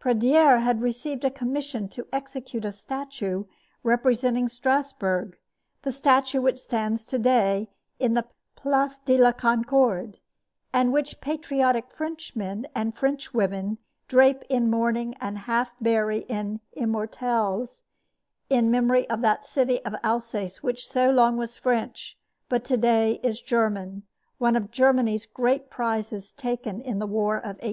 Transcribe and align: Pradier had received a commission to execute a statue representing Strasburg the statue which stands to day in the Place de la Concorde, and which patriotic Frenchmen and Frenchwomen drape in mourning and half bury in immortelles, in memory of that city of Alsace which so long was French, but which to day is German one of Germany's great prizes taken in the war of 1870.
Pradier 0.00 0.58
had 0.58 0.82
received 0.82 1.22
a 1.24 1.30
commission 1.30 1.88
to 1.90 2.08
execute 2.12 2.64
a 2.64 2.72
statue 2.72 3.44
representing 3.84 4.48
Strasburg 4.48 5.38
the 5.82 5.92
statue 5.92 6.40
which 6.40 6.58
stands 6.58 7.04
to 7.04 7.20
day 7.20 7.70
in 8.00 8.14
the 8.14 8.26
Place 8.56 8.98
de 8.98 9.16
la 9.16 9.30
Concorde, 9.30 10.18
and 10.72 10.92
which 10.92 11.20
patriotic 11.20 11.92
Frenchmen 11.92 12.66
and 12.74 12.96
Frenchwomen 12.96 13.78
drape 14.08 14.42
in 14.48 14.68
mourning 14.68 15.14
and 15.20 15.38
half 15.38 15.70
bury 15.80 16.22
in 16.22 16.58
immortelles, 16.76 17.84
in 18.50 18.72
memory 18.72 19.08
of 19.08 19.20
that 19.20 19.44
city 19.44 19.84
of 19.84 19.94
Alsace 20.02 20.64
which 20.64 20.84
so 20.84 21.10
long 21.12 21.36
was 21.36 21.56
French, 21.58 22.18
but 22.48 22.62
which 22.62 22.68
to 22.70 22.76
day 22.76 23.20
is 23.22 23.40
German 23.40 24.02
one 24.38 24.56
of 24.56 24.72
Germany's 24.72 25.26
great 25.26 25.70
prizes 25.70 26.32
taken 26.32 26.80
in 26.80 26.98
the 26.98 27.06
war 27.06 27.36
of 27.36 27.54
1870. 27.60 27.64